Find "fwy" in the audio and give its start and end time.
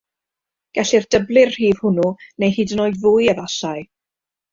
3.05-3.29